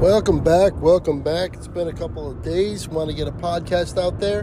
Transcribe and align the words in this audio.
Welcome 0.00 0.44
back. 0.44 0.74
Welcome 0.82 1.22
back. 1.22 1.54
It's 1.54 1.68
been 1.68 1.88
a 1.88 1.92
couple 1.92 2.30
of 2.30 2.42
days. 2.42 2.86
Want 2.86 3.08
to 3.08 3.16
get 3.16 3.28
a 3.28 3.32
podcast 3.32 3.96
out 3.98 4.20
there. 4.20 4.40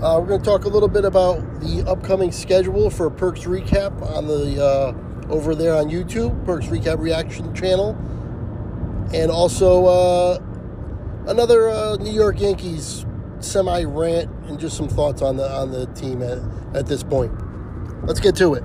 Uh, 0.00 0.20
we're 0.20 0.28
going 0.28 0.40
to 0.40 0.44
talk 0.44 0.66
a 0.66 0.68
little 0.68 0.88
bit 0.88 1.04
about 1.04 1.40
the 1.58 1.82
upcoming 1.84 2.30
schedule 2.30 2.90
for 2.90 3.10
Perks 3.10 3.40
Recap 3.40 4.00
on 4.02 4.28
the 4.28 4.64
uh, 4.64 4.94
over 5.32 5.56
there 5.56 5.74
on 5.74 5.90
YouTube, 5.90 6.44
Perks 6.46 6.66
Recap 6.66 7.00
Reaction 7.00 7.52
channel, 7.52 7.98
and 9.12 9.32
also 9.32 9.84
uh, 9.86 10.38
another 11.26 11.70
uh, 11.70 11.96
New 11.96 12.12
York 12.12 12.40
Yankees 12.40 13.04
semi 13.40 13.82
rant 13.82 14.30
and 14.46 14.60
just 14.60 14.76
some 14.76 14.88
thoughts 14.88 15.22
on 15.22 15.36
the 15.36 15.50
on 15.50 15.72
the 15.72 15.86
team 15.86 16.22
at, 16.22 16.38
at 16.72 16.86
this 16.86 17.02
point. 17.02 17.32
Let's 18.06 18.20
get 18.20 18.36
to 18.36 18.54
it. 18.54 18.62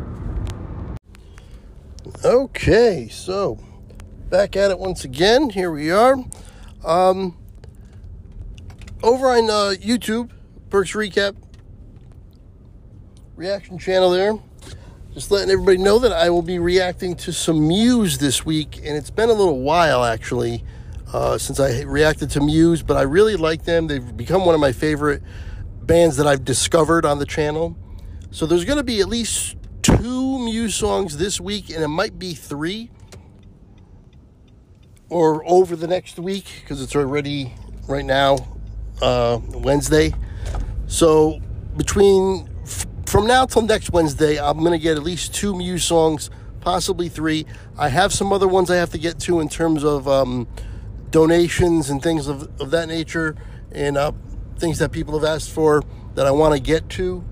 Okay, 2.24 3.08
so 3.10 3.60
back 4.30 4.56
at 4.56 4.72
it 4.72 4.80
once 4.80 5.04
again. 5.04 5.50
Here 5.50 5.72
we 5.72 5.92
are. 5.92 6.16
Um, 6.84 7.38
over 9.04 9.28
on 9.28 9.50
uh, 9.50 9.76
YouTube, 9.80 10.32
Perks 10.70 10.94
Recap 10.94 11.36
reaction 13.36 13.78
channel 13.78 14.10
there. 14.10 14.38
Just 15.14 15.32
letting 15.32 15.50
everybody 15.50 15.78
know 15.78 16.00
that 16.00 16.12
I 16.12 16.30
will 16.30 16.42
be 16.42 16.60
reacting 16.60 17.16
to 17.18 17.32
some 17.32 17.68
Muse 17.68 18.18
this 18.18 18.46
week, 18.46 18.78
and 18.78 18.98
it's 18.98 19.10
been 19.10 19.30
a 19.30 19.34
little 19.34 19.62
while 19.62 20.04
actually 20.04 20.64
uh, 21.14 21.38
since 21.38 21.60
I 21.60 21.84
reacted 21.84 22.30
to 22.32 22.42
Muse, 22.42 22.82
but 22.82 22.98
I 22.98 23.04
really 23.04 23.36
like 23.36 23.64
them. 23.64 23.88
They've 23.88 24.18
become 24.18 24.46
one 24.46 24.56
of 24.56 24.62
my 24.62 24.72
favorite 24.72 25.22
bands 25.84 26.18
that 26.18 26.28
I've 26.28 26.44
discovered 26.44 27.06
on 27.06 27.20
the 27.20 27.26
channel. 27.26 27.78
So 28.32 28.46
there's 28.46 28.66
going 28.66 28.78
to 28.78 28.84
be 28.84 29.00
at 29.00 29.08
least 29.08 29.56
two 29.82 30.40
Muse 30.40 30.76
songs 30.76 31.18
this 31.18 31.40
week, 31.40 31.70
and 31.70 31.84
it 31.84 31.88
might 31.88 32.20
be 32.20 32.34
three 32.34 32.90
or 35.10 35.44
over 35.48 35.76
the 35.76 35.88
next 35.88 36.20
week 36.20 36.46
because 36.62 36.82
it's 36.82 36.96
already 36.96 37.54
right 37.88 38.06
now 38.06 38.38
uh, 39.02 39.40
Wednesday. 39.54 40.14
So 40.88 41.40
between 41.78 42.50
f- 42.64 42.86
from 43.06 43.28
now 43.28 43.46
till 43.46 43.62
next 43.62 43.92
Wednesday, 43.92 44.40
I'm 44.40 44.64
gonna 44.64 44.78
get 44.80 44.98
at 44.98 45.04
least 45.04 45.34
two 45.34 45.56
Muse 45.56 45.84
songs, 45.84 46.30
possibly 46.62 47.10
three. 47.10 47.46
I 47.78 47.90
have 47.90 48.14
some 48.14 48.34
other 48.34 48.48
ones 48.48 48.72
I 48.72 48.76
have 48.78 48.92
to 48.92 48.98
get 48.98 49.20
to 49.22 49.40
in 49.40 49.50
terms 49.50 49.84
of 49.84 50.08
um, 50.08 50.48
donations 51.12 51.90
and 51.90 52.02
things 52.02 52.28
of, 52.28 52.50
of 52.60 52.72
that 52.72 52.88
nature, 52.88 53.36
and 53.72 53.98
uh, 53.98 54.12
things 54.58 54.80
that 54.80 54.92
people 54.92 55.18
have 55.20 55.28
asked 55.28 55.52
for 55.52 55.84
that 56.16 56.26
I 56.26 56.32
want 56.32 56.54
to 56.56 56.60
get 56.60 56.90
to. 56.92 57.24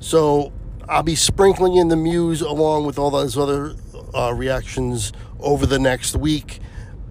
So 0.00 0.52
I'll 0.88 1.02
be 1.02 1.16
sprinkling 1.16 1.76
in 1.76 1.88
the 1.88 1.96
Muse 1.96 2.40
along 2.40 2.86
with 2.86 2.98
all 2.98 3.10
those 3.10 3.36
other 3.36 3.74
uh, 4.14 4.32
reactions 4.32 5.12
over 5.40 5.66
the 5.66 5.78
next 5.78 6.16
week. 6.16 6.60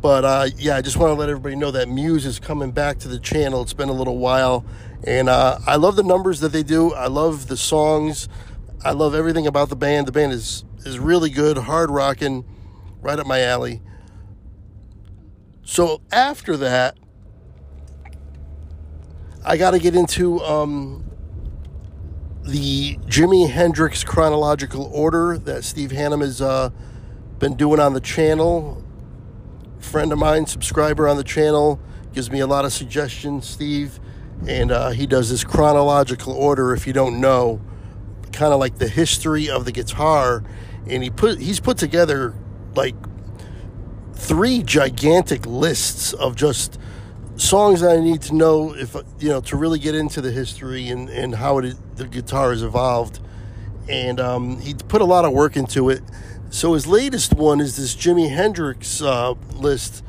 But 0.01 0.25
uh, 0.25 0.47
yeah, 0.57 0.75
I 0.75 0.81
just 0.81 0.97
want 0.97 1.11
to 1.11 1.15
let 1.15 1.29
everybody 1.29 1.55
know 1.55 1.71
that 1.71 1.89
Muse 1.89 2.25
is 2.25 2.39
coming 2.39 2.71
back 2.71 2.99
to 2.99 3.07
the 3.07 3.19
channel. 3.19 3.61
It's 3.61 3.73
been 3.73 3.89
a 3.89 3.93
little 3.93 4.17
while, 4.17 4.63
and 5.03 5.27
uh, 5.27 5.59
I 5.65 5.75
love 5.77 5.95
the 5.95 6.03
numbers 6.03 6.39
that 6.41 6.49
they 6.49 6.63
do. 6.63 6.93
I 6.93 7.07
love 7.07 7.47
the 7.47 7.57
songs. 7.57 8.29
I 8.85 8.91
love 8.91 9.15
everything 9.15 9.47
about 9.47 9.69
the 9.69 9.75
band. 9.75 10.07
The 10.07 10.11
band 10.11 10.33
is 10.33 10.63
is 10.85 10.99
really 10.99 11.29
good, 11.31 11.57
hard 11.57 11.89
rocking, 11.89 12.45
right 13.01 13.17
up 13.17 13.25
my 13.25 13.41
alley. 13.41 13.81
So 15.63 16.01
after 16.11 16.55
that, 16.57 16.97
I 19.43 19.57
got 19.57 19.71
to 19.71 19.79
get 19.79 19.95
into 19.95 20.39
um, 20.41 21.03
the 22.43 22.97
Jimi 23.07 23.49
Hendrix 23.49 24.03
chronological 24.03 24.89
order 24.93 25.37
that 25.39 25.63
Steve 25.63 25.89
Hannum 25.89 26.21
has 26.21 26.39
uh, 26.39 26.69
been 27.39 27.55
doing 27.55 27.79
on 27.79 27.93
the 27.93 27.99
channel 27.99 28.83
friend 29.79 30.11
of 30.11 30.19
mine, 30.19 30.45
subscriber 30.45 31.07
on 31.07 31.17
the 31.17 31.23
channel, 31.23 31.79
gives 32.13 32.31
me 32.31 32.39
a 32.39 32.47
lot 32.47 32.65
of 32.65 32.73
suggestions, 32.73 33.47
Steve. 33.47 33.99
And 34.47 34.71
uh, 34.71 34.89
he 34.91 35.07
does 35.07 35.29
this 35.29 35.43
chronological 35.43 36.33
order, 36.33 36.73
if 36.73 36.85
you 36.85 36.93
don't 36.93 37.19
know, 37.19 37.61
kind 38.31 38.53
of 38.53 38.59
like 38.59 38.77
the 38.77 38.87
history 38.87 39.49
of 39.49 39.65
the 39.65 39.71
guitar. 39.71 40.43
And 40.87 41.03
he 41.03 41.09
put 41.09 41.39
he's 41.39 41.59
put 41.59 41.77
together 41.77 42.35
like 42.75 42.95
three 44.13 44.63
gigantic 44.63 45.45
lists 45.45 46.13
of 46.13 46.35
just 46.35 46.79
songs 47.35 47.81
that 47.81 47.95
I 47.95 47.99
need 47.99 48.21
to 48.23 48.35
know 48.35 48.73
if 48.75 48.95
you 49.19 49.29
know 49.29 49.41
to 49.41 49.57
really 49.57 49.79
get 49.79 49.95
into 49.95 50.21
the 50.21 50.31
history 50.31 50.89
and, 50.89 51.09
and 51.09 51.35
how 51.35 51.57
it 51.59 51.75
the 51.95 52.07
guitar 52.07 52.51
has 52.51 52.63
evolved. 52.63 53.19
And 53.89 54.19
um, 54.19 54.59
he 54.59 54.73
put 54.73 55.01
a 55.01 55.05
lot 55.05 55.25
of 55.25 55.31
work 55.31 55.55
into 55.55 55.89
it. 55.89 56.01
So 56.49 56.73
his 56.73 56.87
latest 56.87 57.33
one 57.33 57.59
is 57.59 57.75
this 57.75 57.93
Jimi 57.95 58.29
Hendrix 58.29 59.01
uh, 59.01 59.33
list 59.53 60.03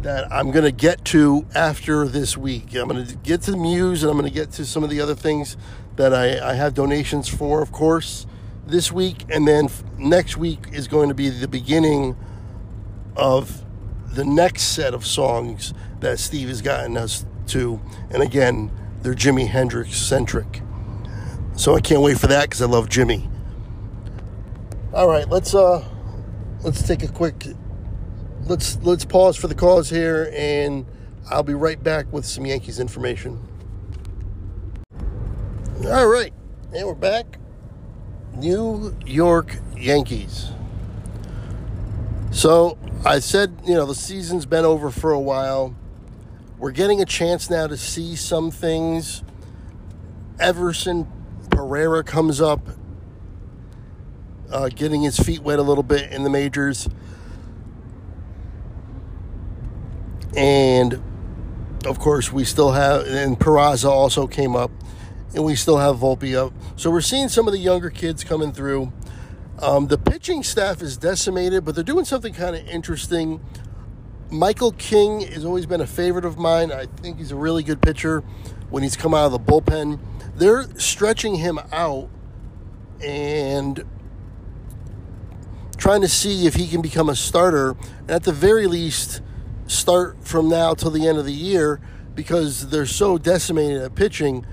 that 0.00 0.32
I'm 0.32 0.50
going 0.50 0.64
to 0.64 0.72
get 0.72 1.04
to 1.06 1.46
after 1.54 2.08
this 2.08 2.36
week. 2.36 2.74
I'm 2.74 2.88
going 2.88 3.04
to 3.04 3.16
get 3.16 3.42
to 3.42 3.50
the 3.50 3.56
Muse 3.56 4.02
and 4.02 4.10
I'm 4.10 4.16
going 4.16 4.30
to 4.30 4.34
get 4.34 4.50
to 4.52 4.64
some 4.64 4.82
of 4.82 4.90
the 4.90 5.00
other 5.00 5.14
things 5.14 5.56
that 5.96 6.14
I, 6.14 6.50
I 6.50 6.54
have 6.54 6.72
donations 6.72 7.28
for, 7.28 7.60
of 7.60 7.70
course, 7.70 8.26
this 8.66 8.90
week. 8.90 9.24
And 9.28 9.46
then 9.46 9.66
f- 9.66 9.82
next 9.98 10.36
week 10.36 10.68
is 10.72 10.88
going 10.88 11.08
to 11.08 11.14
be 11.14 11.28
the 11.28 11.48
beginning 11.48 12.16
of 13.14 13.64
the 14.06 14.24
next 14.24 14.62
set 14.62 14.94
of 14.94 15.04
songs 15.04 15.74
that 16.00 16.18
Steve 16.18 16.48
has 16.48 16.62
gotten 16.62 16.96
us 16.96 17.26
to. 17.48 17.80
And 18.10 18.22
again, 18.22 18.70
they're 19.02 19.14
Jimi 19.14 19.48
Hendrix 19.48 19.96
centric. 19.96 20.62
So 21.56 21.74
I 21.74 21.80
can't 21.80 22.00
wait 22.00 22.18
for 22.18 22.28
that 22.28 22.44
because 22.44 22.62
I 22.62 22.66
love 22.66 22.88
Jimi. 22.88 23.28
All 24.90 25.06
right, 25.06 25.28
let's 25.28 25.54
uh 25.54 25.86
let's 26.62 26.82
take 26.82 27.02
a 27.02 27.08
quick 27.08 27.44
let's 28.46 28.78
let's 28.78 29.04
pause 29.04 29.36
for 29.36 29.46
the 29.46 29.54
cause 29.54 29.90
here 29.90 30.32
and 30.34 30.86
I'll 31.30 31.42
be 31.42 31.52
right 31.52 31.80
back 31.82 32.10
with 32.10 32.24
some 32.24 32.46
Yankees 32.46 32.80
information. 32.80 33.38
All 35.84 36.06
right, 36.06 36.32
and 36.74 36.86
we're 36.86 36.94
back. 36.94 37.38
New 38.34 38.96
York 39.04 39.58
Yankees. 39.76 40.52
So 42.30 42.78
I 43.04 43.18
said, 43.18 43.60
you 43.66 43.74
know, 43.74 43.84
the 43.84 43.94
season's 43.94 44.46
been 44.46 44.64
over 44.64 44.90
for 44.90 45.10
a 45.10 45.20
while. 45.20 45.76
We're 46.56 46.70
getting 46.70 47.02
a 47.02 47.06
chance 47.06 47.50
now 47.50 47.66
to 47.66 47.76
see 47.76 48.16
some 48.16 48.50
things. 48.50 49.22
Everson 50.40 51.06
Pereira 51.50 52.02
comes 52.04 52.40
up 52.40 52.77
uh, 54.50 54.68
getting 54.68 55.02
his 55.02 55.18
feet 55.18 55.40
wet 55.40 55.58
a 55.58 55.62
little 55.62 55.82
bit 55.82 56.12
in 56.12 56.24
the 56.24 56.30
majors. 56.30 56.88
And 60.36 61.02
of 61.86 61.98
course, 61.98 62.32
we 62.32 62.44
still 62.44 62.72
have, 62.72 63.06
and 63.06 63.38
Peraza 63.38 63.88
also 63.88 64.26
came 64.26 64.56
up, 64.56 64.70
and 65.34 65.44
we 65.44 65.54
still 65.54 65.78
have 65.78 65.96
Volpe 65.96 66.34
up. 66.34 66.52
So 66.76 66.90
we're 66.90 67.00
seeing 67.00 67.28
some 67.28 67.46
of 67.46 67.52
the 67.52 67.58
younger 67.58 67.90
kids 67.90 68.24
coming 68.24 68.52
through. 68.52 68.92
Um, 69.60 69.88
the 69.88 69.98
pitching 69.98 70.42
staff 70.42 70.82
is 70.82 70.96
decimated, 70.96 71.64
but 71.64 71.74
they're 71.74 71.84
doing 71.84 72.04
something 72.04 72.32
kind 72.32 72.54
of 72.54 72.66
interesting. 72.68 73.40
Michael 74.30 74.72
King 74.72 75.22
has 75.22 75.44
always 75.44 75.66
been 75.66 75.80
a 75.80 75.86
favorite 75.86 76.24
of 76.24 76.38
mine. 76.38 76.70
I 76.70 76.86
think 76.86 77.18
he's 77.18 77.32
a 77.32 77.36
really 77.36 77.62
good 77.62 77.80
pitcher 77.80 78.20
when 78.70 78.82
he's 78.82 78.96
come 78.96 79.14
out 79.14 79.26
of 79.26 79.32
the 79.32 79.40
bullpen. 79.40 79.98
They're 80.36 80.64
stretching 80.78 81.36
him 81.36 81.58
out 81.72 82.10
and 83.02 83.84
trying 85.78 86.02
to 86.02 86.08
see 86.08 86.46
if 86.46 86.54
he 86.54 86.68
can 86.68 86.82
become 86.82 87.08
a 87.08 87.16
starter, 87.16 87.76
and 88.00 88.10
at 88.10 88.24
the 88.24 88.32
very 88.32 88.66
least, 88.66 89.22
start 89.66 90.26
from 90.26 90.48
now 90.48 90.74
till 90.74 90.90
the 90.90 91.06
end 91.06 91.18
of 91.18 91.24
the 91.24 91.32
year 91.32 91.80
because 92.14 92.68
they're 92.70 92.86
so 92.86 93.16
decimated 93.16 93.80
at 93.80 93.94
pitching. 93.94 94.44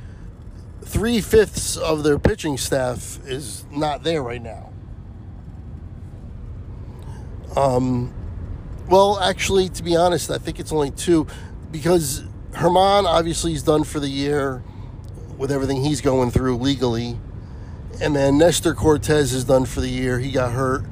Three 0.84 1.20
fifths 1.20 1.76
of 1.76 2.04
their 2.04 2.20
pitching 2.20 2.58
staff 2.58 3.20
is 3.26 3.66
not 3.72 4.04
there 4.04 4.22
right 4.22 4.42
now. 4.42 4.72
Um, 7.56 8.14
well, 8.88 9.20
actually, 9.20 9.70
to 9.70 9.84
be 9.84 9.96
honest, 9.96 10.30
I 10.30 10.38
think 10.38 10.60
it's 10.60 10.72
only 10.72 10.92
two 10.92 11.26
because 11.72 12.24
Germán 12.52 13.06
obviously 13.06 13.54
is 13.54 13.64
done 13.64 13.84
for 13.84 14.00
the 14.00 14.10
year 14.10 14.64
with 15.38 15.52
everything 15.52 15.84
he's 15.84 16.02
going 16.02 16.32
through 16.32 16.58
legally. 16.58 17.20
And 18.02 18.16
then 18.16 18.38
Nestor 18.38 18.74
Cortes 18.74 19.34
is 19.34 19.46
done 19.46 19.66
for 19.66 19.82
the 19.82 19.90
year. 19.90 20.20
He 20.20 20.32
got 20.32 20.52
hurt. 20.52 20.86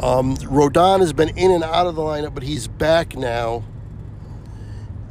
Um, 0.00 0.36
Rodon 0.36 1.00
has 1.00 1.12
been 1.12 1.30
in 1.30 1.50
and 1.50 1.64
out 1.64 1.86
of 1.86 1.94
the 1.94 2.02
lineup, 2.02 2.34
but 2.34 2.42
he's 2.42 2.68
back 2.68 3.16
now. 3.16 3.64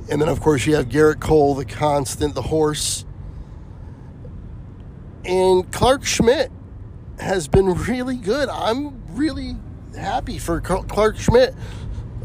And 0.10 0.22
then, 0.22 0.30
of 0.30 0.40
course, 0.40 0.68
you 0.68 0.76
have 0.76 0.90
Gerrit 0.90 1.20
Cole, 1.20 1.56
the 1.56 1.66
constant, 1.66 2.36
the 2.36 2.44
horse. 2.44 3.06
And 5.24 5.72
Clarke 5.72 6.06
Schmidt 6.06 6.52
has 7.20 7.48
been 7.48 7.74
really 7.74 8.18
good. 8.18 8.48
I'm 8.50 9.02
really 9.16 9.56
happy 9.98 10.38
for 10.38 10.62
Clarke 10.62 11.18
Schmidt. 11.18 11.56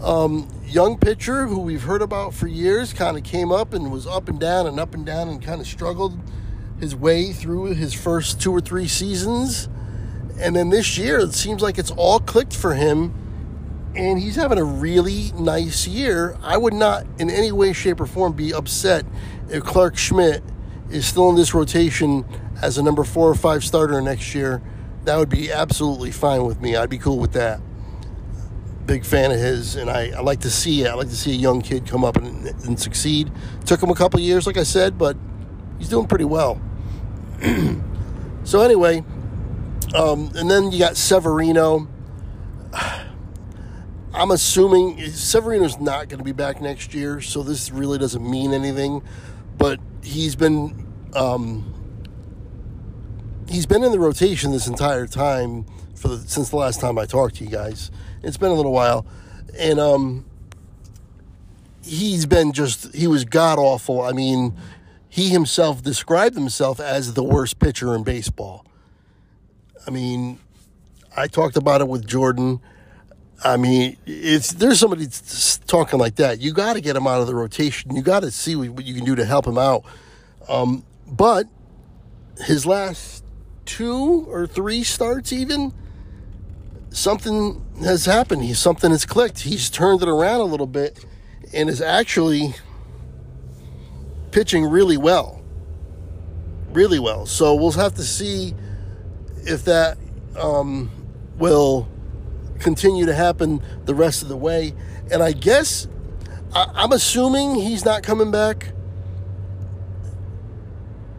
Um, 0.02 0.48
young 0.66 0.98
pitcher 0.98 1.46
who 1.46 1.60
we've 1.60 1.82
heard 1.82 2.02
about 2.02 2.34
for 2.34 2.46
years 2.46 2.92
kind 2.92 3.16
of 3.16 3.22
came 3.22 3.50
up 3.50 3.72
and 3.72 3.90
was 3.90 4.06
up 4.06 4.28
and 4.28 4.38
down 4.38 4.66
and 4.66 4.78
up 4.78 4.94
and 4.94 5.06
down 5.06 5.28
and 5.28 5.42
kind 5.42 5.60
of 5.60 5.66
struggled 5.66 6.18
his 6.78 6.94
way 6.94 7.32
through 7.32 7.74
his 7.74 7.94
first 7.94 8.40
two 8.40 8.52
or 8.52 8.60
three 8.60 8.88
seasons 8.88 9.68
and 10.40 10.56
then 10.56 10.70
this 10.70 10.96
year, 10.98 11.18
it 11.20 11.34
seems 11.34 11.62
like 11.62 11.78
it's 11.78 11.90
all 11.92 12.20
clicked 12.20 12.54
for 12.54 12.74
him. 12.74 13.14
and 13.94 14.20
he's 14.20 14.36
having 14.36 14.58
a 14.58 14.64
really 14.64 15.32
nice 15.32 15.86
year. 15.86 16.36
I 16.42 16.56
would 16.56 16.74
not, 16.74 17.06
in 17.18 17.28
any 17.28 17.50
way, 17.50 17.72
shape, 17.72 18.00
or 18.00 18.06
form, 18.06 18.32
be 18.34 18.54
upset 18.54 19.04
if 19.48 19.64
Clarke 19.64 19.96
Schmidt 19.96 20.44
is 20.90 21.04
still 21.06 21.28
in 21.28 21.36
this 21.36 21.54
rotation 21.54 22.24
as 22.62 22.78
a 22.78 22.82
number 22.82 23.02
four 23.04 23.28
or 23.28 23.34
five 23.34 23.64
starter 23.64 24.00
next 24.00 24.34
year. 24.34 24.62
That 25.04 25.16
would 25.16 25.28
be 25.28 25.50
absolutely 25.50 26.12
fine 26.12 26.44
with 26.44 26.60
me. 26.60 26.76
I'd 26.76 26.88
be 26.90 26.98
cool 26.98 27.18
with 27.18 27.32
that. 27.32 27.60
Big 28.86 29.04
fan 29.04 29.32
of 29.32 29.38
his, 29.38 29.74
and 29.76 29.90
I, 29.90 30.10
I 30.10 30.20
like 30.20 30.40
to 30.40 30.50
see 30.50 30.82
it. 30.82 30.88
I 30.88 30.94
like 30.94 31.08
to 31.08 31.16
see 31.16 31.32
a 31.32 31.36
young 31.36 31.60
kid 31.60 31.86
come 31.86 32.04
up 32.04 32.16
and, 32.16 32.46
and 32.64 32.78
succeed. 32.78 33.30
Took 33.66 33.82
him 33.82 33.90
a 33.90 33.94
couple 33.94 34.20
years, 34.20 34.46
like 34.46 34.56
I 34.56 34.62
said, 34.62 34.98
but 34.98 35.16
he's 35.78 35.88
doing 35.88 36.06
pretty 36.06 36.24
well. 36.24 36.60
so 38.44 38.60
anyway, 38.60 39.04
um, 39.94 40.30
and 40.34 40.50
then 40.50 40.72
you 40.72 40.78
got 40.78 40.96
Severino. 40.96 41.88
I'm 44.12 44.32
assuming 44.32 45.00
Severino's 45.12 45.78
not 45.78 46.08
going 46.08 46.18
to 46.18 46.24
be 46.24 46.32
back 46.32 46.60
next 46.60 46.94
year, 46.94 47.20
so 47.20 47.42
this 47.42 47.70
really 47.70 47.98
doesn't 47.98 48.28
mean 48.28 48.52
anything. 48.52 49.02
But 49.56 49.78
he's 50.02 50.34
been 50.36 50.86
um, 51.14 51.74
he's 53.48 53.66
been 53.66 53.82
in 53.84 53.92
the 53.92 53.98
rotation 53.98 54.52
this 54.52 54.66
entire 54.66 55.06
time 55.06 55.64
for 55.94 56.08
the, 56.08 56.18
since 56.18 56.50
the 56.50 56.56
last 56.56 56.80
time 56.80 56.98
I 56.98 57.06
talked 57.06 57.36
to 57.36 57.44
you 57.44 57.50
guys. 57.50 57.90
It's 58.22 58.36
been 58.36 58.50
a 58.50 58.54
little 58.54 58.72
while, 58.72 59.06
and 59.58 59.78
um, 59.78 60.24
he's 61.84 62.26
been 62.26 62.52
just 62.52 62.94
he 62.94 63.06
was 63.06 63.24
god 63.24 63.58
awful. 63.58 64.02
I 64.02 64.12
mean, 64.12 64.56
he 65.08 65.28
himself 65.28 65.82
described 65.82 66.36
himself 66.36 66.80
as 66.80 67.14
the 67.14 67.24
worst 67.24 67.58
pitcher 67.58 67.94
in 67.94 68.02
baseball. 68.02 68.64
I 69.86 69.90
mean, 69.90 70.38
I 71.16 71.26
talked 71.26 71.56
about 71.56 71.80
it 71.80 71.88
with 71.88 72.06
Jordan 72.06 72.60
I 73.42 73.56
mean, 73.56 73.96
if 74.04 74.48
there's 74.50 74.80
somebody 74.80 75.06
talking 75.66 75.98
like 75.98 76.16
that. 76.16 76.40
You 76.40 76.52
got 76.52 76.74
to 76.74 76.80
get 76.80 76.94
him 76.94 77.06
out 77.06 77.20
of 77.20 77.26
the 77.26 77.34
rotation. 77.34 77.94
You 77.94 78.02
got 78.02 78.20
to 78.20 78.30
see 78.30 78.54
what 78.54 78.84
you 78.84 78.94
can 78.94 79.04
do 79.04 79.14
to 79.14 79.24
help 79.24 79.46
him 79.46 79.56
out. 79.56 79.84
Um, 80.48 80.84
but 81.06 81.46
his 82.44 82.66
last 82.66 83.24
two 83.64 84.26
or 84.28 84.46
three 84.46 84.84
starts, 84.84 85.32
even 85.32 85.72
something 86.90 87.64
has 87.82 88.04
happened. 88.04 88.44
He's 88.44 88.58
something 88.58 88.90
has 88.90 89.06
clicked. 89.06 89.40
He's 89.40 89.70
turned 89.70 90.02
it 90.02 90.08
around 90.08 90.40
a 90.40 90.44
little 90.44 90.66
bit 90.66 91.02
and 91.54 91.70
is 91.70 91.80
actually 91.80 92.54
pitching 94.32 94.66
really 94.66 94.98
well, 94.98 95.42
really 96.72 96.98
well. 96.98 97.24
So 97.24 97.54
we'll 97.54 97.72
have 97.72 97.94
to 97.94 98.02
see 98.02 98.54
if 99.44 99.64
that 99.64 99.98
um, 100.38 100.90
will 101.38 101.88
continue 102.58 103.06
to 103.06 103.14
happen 103.14 103.62
the 103.84 103.94
rest 103.94 104.22
of 104.22 104.28
the 104.28 104.36
way. 104.36 104.74
And 105.10 105.22
I 105.22 105.32
guess 105.32 105.88
I, 106.54 106.84
am 106.84 106.92
assuming 106.92 107.54
he's 107.56 107.84
not 107.84 108.02
coming 108.02 108.30
back. 108.30 108.72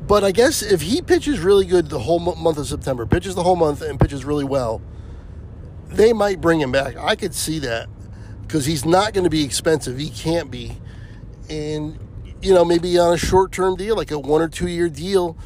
But 0.08 0.24
I 0.24 0.32
guess 0.32 0.62
if 0.62 0.82
he 0.82 1.02
pitches 1.02 1.40
really 1.40 1.66
good 1.66 1.88
the 1.88 2.00
whole 2.00 2.20
month 2.20 2.58
of 2.58 2.68
September, 2.68 3.06
pitches 3.06 3.36
the 3.36 3.44
whole 3.44 3.56
month 3.56 3.82
and 3.82 4.00
pitches 4.00 4.26
really 4.26 4.44
well, 4.44 4.82
they 5.88 6.12
might 6.12 6.42
bring 6.42 6.60
him 6.60 6.72
back. 6.72 6.98
I 6.98 7.16
could 7.16 7.34
see 7.34 7.60
that 7.60 7.88
because 8.42 8.66
he's 8.66 8.84
not 8.84 9.14
going 9.14 9.24
to 9.24 9.30
be 9.30 9.44
expensive. 9.44 9.98
He 9.98 10.10
can't 10.10 10.52
be. 10.52 10.78
And, 11.50 11.98
you 12.42 12.54
know, 12.54 12.66
maybe 12.66 12.98
on 13.00 13.14
a 13.14 13.18
short 13.18 13.54
term 13.54 13.78
deal, 13.78 13.96
like 13.96 14.12
a 14.12 14.20
one 14.20 14.42
or 14.42 14.50
two 14.50 14.68
year 14.68 14.90
deal, 14.90 15.38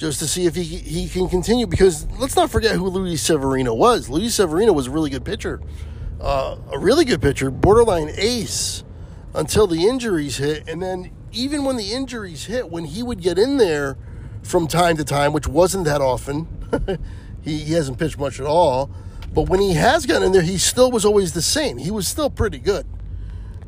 just 0.00 0.18
to 0.18 0.26
see 0.26 0.46
if 0.46 0.54
he 0.54 0.64
he 0.64 1.08
can 1.08 1.28
continue. 1.28 1.66
Because 1.66 2.06
let's 2.18 2.34
not 2.34 2.50
forget 2.50 2.74
who 2.74 2.88
Luis 2.88 3.20
Severino 3.22 3.74
was. 3.74 4.08
Luis 4.08 4.34
Severino 4.34 4.72
was 4.72 4.86
a 4.86 4.90
really 4.90 5.10
good 5.10 5.24
pitcher, 5.24 5.60
uh, 6.20 6.56
a 6.72 6.78
really 6.78 7.04
good 7.04 7.20
pitcher, 7.20 7.50
borderline 7.50 8.10
ace, 8.16 8.82
until 9.34 9.66
the 9.66 9.86
injuries 9.86 10.38
hit. 10.38 10.66
And 10.66 10.82
then 10.82 11.10
even 11.32 11.64
when 11.64 11.76
the 11.76 11.92
injuries 11.92 12.46
hit, 12.46 12.70
when 12.70 12.86
he 12.86 13.02
would 13.02 13.20
get 13.20 13.38
in 13.38 13.58
there 13.58 13.98
from 14.42 14.66
time 14.66 14.96
to 14.96 15.04
time, 15.04 15.34
which 15.34 15.46
wasn't 15.46 15.84
that 15.84 16.00
often, 16.00 16.48
he, 17.42 17.58
he 17.58 17.74
hasn't 17.74 17.98
pitched 17.98 18.18
much 18.18 18.40
at 18.40 18.46
all. 18.46 18.90
But 19.32 19.48
when 19.48 19.60
he 19.60 19.74
has 19.74 20.06
gotten 20.06 20.24
in 20.24 20.32
there, 20.32 20.42
he 20.42 20.56
still 20.56 20.90
was 20.90 21.04
always 21.04 21.34
the 21.34 21.42
same. 21.42 21.76
He 21.76 21.90
was 21.90 22.08
still 22.08 22.30
pretty 22.30 22.58
good. 22.58 22.86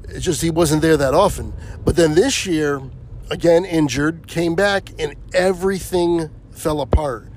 It's 0.09 0.25
just 0.25 0.41
he 0.41 0.51
wasn't 0.51 0.81
there 0.83 0.97
that 0.97 1.15
often. 1.15 1.53
But 1.85 1.95
then 1.95 2.15
this 2.15 2.47
year 2.47 2.81
again 3.33 3.65
injured, 3.65 4.27
came 4.27 4.55
back, 4.55 4.91
and 4.99 5.15
everything 5.33 6.29
fell 6.51 6.83
apart. 6.83 7.29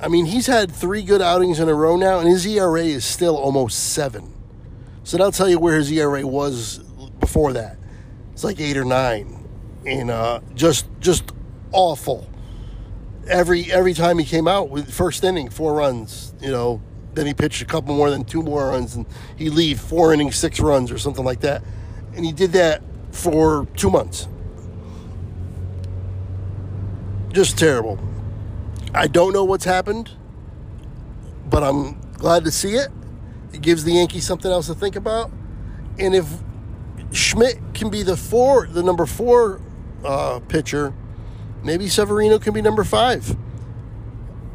I 0.00 0.06
mean, 0.06 0.24
he's 0.24 0.46
had 0.46 0.70
three 0.70 1.02
good 1.02 1.20
outings 1.20 1.58
in 1.58 1.68
a 1.68 1.74
row 1.74 1.96
now, 1.96 2.20
and 2.20 2.28
his 2.28 2.46
ERA 2.46 2.84
is 2.84 3.04
still 3.04 3.36
almost 3.36 3.92
seven. 3.92 4.32
So 5.02 5.16
that'll 5.16 5.32
tell 5.32 5.48
you 5.48 5.58
where 5.58 5.76
his 5.76 5.90
ERA 5.90 6.24
was 6.24 6.78
before 7.18 7.52
that. 7.54 7.76
It's 8.32 8.44
like 8.44 8.60
eight 8.60 8.76
or 8.76 8.84
nine, 8.84 9.46
and 9.84 10.10
uh, 10.12 10.40
just 10.54 10.86
just 11.00 11.32
awful. 11.72 12.30
Every 13.26 13.70
every 13.70 13.94
time 13.94 14.16
he 14.16 14.24
came 14.24 14.46
out 14.46 14.70
with 14.70 14.90
first 14.90 15.24
inning, 15.24 15.50
four 15.50 15.74
runs. 15.74 16.32
You 16.40 16.52
know, 16.52 16.80
then 17.14 17.26
he 17.26 17.34
pitched 17.34 17.60
a 17.60 17.66
couple 17.66 17.96
more 17.96 18.10
than 18.10 18.24
two 18.24 18.42
more 18.42 18.68
runs, 18.68 18.94
and 18.94 19.06
he 19.36 19.50
leave 19.50 19.80
four 19.80 20.14
innings, 20.14 20.36
six 20.36 20.60
runs, 20.60 20.92
or 20.92 20.98
something 20.98 21.24
like 21.24 21.40
that. 21.40 21.62
And 22.14 22.24
he 22.24 22.30
did 22.30 22.52
that 22.52 22.82
for 23.10 23.66
two 23.74 23.90
months 23.90 24.28
just 27.32 27.58
terrible. 27.58 27.98
I 28.94 29.06
don't 29.06 29.32
know 29.32 29.44
what's 29.44 29.64
happened, 29.64 30.10
but 31.48 31.62
I'm 31.62 32.00
glad 32.12 32.44
to 32.44 32.50
see 32.50 32.72
it. 32.72 32.88
It 33.52 33.62
gives 33.62 33.84
the 33.84 33.92
Yankees 33.92 34.26
something 34.26 34.50
else 34.50 34.66
to 34.66 34.74
think 34.74 34.96
about. 34.96 35.30
And 35.98 36.14
if 36.14 36.26
Schmidt 37.12 37.58
can 37.74 37.90
be 37.90 38.02
the 38.02 38.16
four, 38.16 38.66
the 38.66 38.82
number 38.82 39.06
four 39.06 39.60
uh, 40.04 40.40
pitcher, 40.48 40.92
maybe 41.62 41.88
Severino 41.88 42.38
can 42.38 42.52
be 42.54 42.62
number 42.62 42.84
five. 42.84 43.36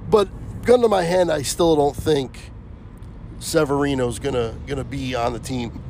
But 0.09 0.29
gun 0.63 0.81
to 0.81 0.87
my 0.87 1.03
hand, 1.03 1.31
I 1.31 1.41
still 1.41 1.75
don't 1.75 1.95
think 1.95 2.51
Severino's 3.39 4.19
gonna 4.19 4.55
gonna 4.65 4.83
be 4.83 5.15
on 5.15 5.33
the 5.33 5.39
team. 5.39 5.81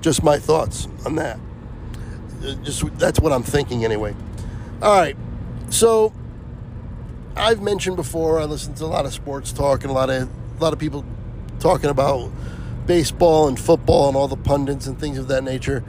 Just 0.00 0.22
my 0.22 0.38
thoughts 0.38 0.88
on 1.04 1.16
that. 1.16 1.38
Uh, 2.42 2.54
just 2.62 2.84
that's 2.98 3.20
what 3.20 3.32
I'm 3.32 3.42
thinking 3.42 3.84
anyway. 3.84 4.14
All 4.82 4.98
right. 4.98 5.16
So, 5.74 6.12
I've 7.34 7.60
mentioned 7.60 7.96
before, 7.96 8.38
I 8.38 8.44
listen 8.44 8.74
to 8.74 8.84
a 8.84 8.86
lot 8.86 9.06
of 9.06 9.12
sports 9.12 9.50
talk 9.50 9.82
and 9.82 9.90
a 9.90 9.92
lot 9.92 10.08
of 10.08 10.28
a 10.28 10.62
lot 10.62 10.72
of 10.72 10.78
people 10.78 11.04
talking 11.58 11.90
about 11.90 12.30
baseball 12.86 13.48
and 13.48 13.58
football 13.58 14.06
and 14.06 14.16
all 14.16 14.28
the 14.28 14.36
pundits 14.36 14.86
and 14.86 14.96
things 15.00 15.18
of 15.18 15.26
that 15.26 15.42
nature. 15.42 15.82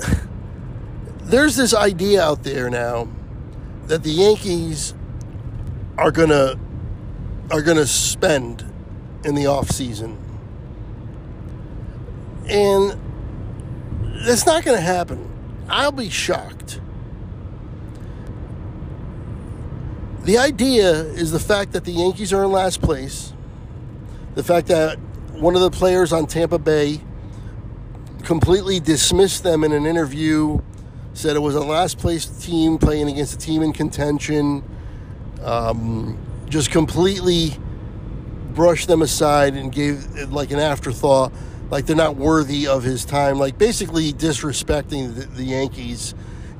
There's 1.22 1.56
this 1.56 1.72
idea 1.72 2.22
out 2.22 2.42
there 2.42 2.68
now 2.68 3.08
that 3.86 4.02
the 4.02 4.10
Yankees 4.10 4.92
are 5.96 6.10
gonna 6.10 6.56
are 7.50 7.62
gonna 7.62 7.86
spend 7.86 8.70
in 9.24 9.34
the 9.34 9.46
off 9.46 9.70
season, 9.70 10.18
and 12.46 13.00
that's 14.26 14.44
not 14.44 14.62
gonna 14.62 14.78
happen. 14.78 15.26
I'll 15.70 15.90
be 15.90 16.10
shocked 16.10 16.80
The 20.24 20.38
idea 20.38 20.90
is 20.90 21.32
the 21.32 21.38
fact 21.38 21.72
that 21.72 21.84
the 21.84 21.92
Yankees 21.92 22.32
are 22.32 22.44
in 22.44 22.50
last 22.50 22.80
place, 22.80 23.34
the 24.34 24.42
fact 24.42 24.68
that 24.68 24.98
one 25.32 25.54
of 25.54 25.60
the 25.60 25.70
players 25.70 26.14
on 26.14 26.26
Tampa 26.26 26.58
Bay 26.58 27.02
completely 28.22 28.80
dismissed 28.80 29.42
them 29.42 29.64
in 29.64 29.72
an 29.72 29.84
interview, 29.84 30.62
said 31.12 31.36
it 31.36 31.40
was 31.40 31.54
a 31.54 31.60
last 31.60 31.98
place 31.98 32.24
team 32.24 32.78
playing 32.78 33.10
against 33.10 33.34
a 33.34 33.38
team 33.38 33.62
in 33.62 33.74
contention, 33.74 34.64
um, 35.42 36.16
just 36.48 36.70
completely 36.70 37.50
brushed 38.54 38.88
them 38.88 39.02
aside 39.02 39.54
and 39.54 39.72
gave 39.72 40.06
like 40.32 40.50
an 40.52 40.58
afterthought, 40.58 41.34
like 41.68 41.84
they're 41.84 41.94
not 41.94 42.16
worthy 42.16 42.66
of 42.66 42.82
his 42.82 43.04
time, 43.04 43.38
like 43.38 43.58
basically 43.58 44.10
disrespecting 44.14 45.14
the, 45.14 45.26
the 45.26 45.44
Yankees. 45.44 46.14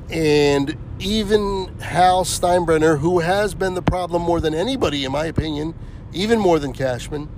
And 0.09 0.77
even 0.99 1.79
Hal 1.79 2.25
Steinbrenner, 2.25 2.99
who 2.99 3.19
has 3.19 3.55
been 3.55 3.73
the 3.73 3.81
problem 3.81 4.21
more 4.21 4.39
than 4.39 4.53
anybody, 4.53 5.03
in 5.03 5.11
my 5.11 5.25
opinion, 5.25 5.73
even 6.13 6.39
more 6.39 6.59
than 6.59 6.73
Cashman, 6.73 7.29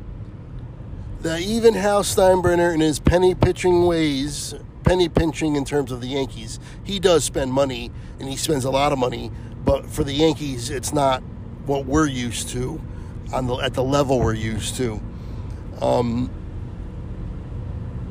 that 1.21 1.41
even 1.41 1.73
Hal 1.73 2.03
Steinbrenner, 2.03 2.73
in 2.73 2.81
his 2.81 2.99
penny 2.99 3.33
pitching 3.33 3.85
ways, 3.85 4.53
penny 4.83 5.09
pinching 5.09 5.55
in 5.55 5.65
terms 5.65 5.91
of 5.91 6.01
the 6.01 6.07
Yankees, 6.07 6.59
he 6.83 6.99
does 6.99 7.23
spend 7.23 7.51
money 7.51 7.91
and 8.19 8.29
he 8.29 8.35
spends 8.35 8.65
a 8.65 8.71
lot 8.71 8.91
of 8.91 8.99
money, 8.99 9.31
but 9.65 9.85
for 9.85 10.03
the 10.03 10.13
Yankees, 10.13 10.69
it's 10.69 10.93
not 10.93 11.21
what 11.65 11.85
we're 11.85 12.07
used 12.07 12.49
to 12.49 12.81
on 13.33 13.47
the 13.47 13.55
at 13.55 13.73
the 13.73 13.83
level 13.83 14.19
we're 14.19 14.33
used 14.33 14.75
to. 14.75 15.01
Um, 15.81 16.31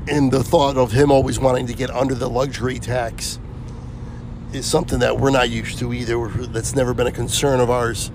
and 0.09 0.31
the 0.31 0.45
thought 0.45 0.77
of 0.77 0.93
him 0.93 1.11
always 1.11 1.39
wanting 1.39 1.67
to 1.67 1.75
get 1.75 1.91
under 1.91 2.15
the 2.15 2.29
luxury 2.29 2.79
tax 2.79 3.39
is 4.53 4.67
something 4.67 5.01
that 5.01 5.19
we're 5.19 5.31
not 5.31 5.51
used 5.51 5.79
to 5.81 5.93
either. 5.93 6.29
That's 6.29 6.75
never 6.75 6.95
been 6.95 7.07
a 7.07 7.13
concern 7.13 7.61
of 7.61 7.71
ours 7.71 8.11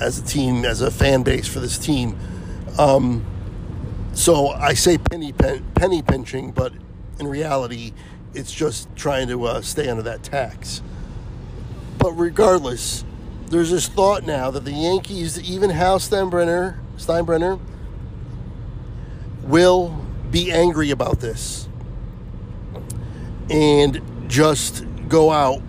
as 0.00 0.18
a 0.18 0.24
team, 0.24 0.64
as 0.64 0.80
a 0.80 0.90
fan 0.90 1.22
base 1.22 1.46
for 1.48 1.60
this 1.60 1.78
team. 1.78 2.18
Um, 2.78 3.24
So 4.14 4.48
I 4.48 4.74
say 4.74 4.98
penny 4.98 5.32
pen, 5.32 5.64
penny 5.74 6.02
pinching, 6.02 6.50
but 6.50 6.72
in 7.20 7.28
reality, 7.28 7.92
it's 8.34 8.52
just 8.52 8.88
trying 8.96 9.28
to 9.28 9.44
uh, 9.44 9.60
stay 9.60 9.88
under 9.88 10.02
that 10.02 10.24
tax. 10.24 10.82
But 11.98 12.12
regardless, 12.12 13.04
there's 13.46 13.70
this 13.70 13.86
thought 13.86 14.24
now 14.24 14.50
that 14.50 14.64
the 14.64 14.72
Yankees, 14.72 15.40
even 15.40 15.70
Hal 15.70 16.00
Steinbrenner, 16.00 16.78
Steinbrenner, 16.96 17.60
will 19.44 20.04
be 20.30 20.50
angry 20.52 20.90
about 20.90 21.20
this 21.20 21.68
and 23.48 24.02
just 24.28 24.84
go 25.08 25.30
out 25.30 25.60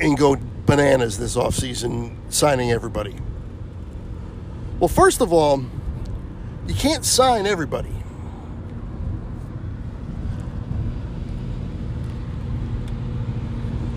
and 0.00 0.18
go 0.18 0.36
bananas 0.66 1.18
this 1.18 1.36
offseason 1.36 2.16
signing 2.28 2.72
everybody. 2.72 3.14
Well, 4.78 4.88
first 4.88 5.20
of 5.20 5.32
all, 5.32 5.64
you 6.66 6.74
can't 6.74 7.04
sign 7.04 7.46
everybody. 7.46 7.92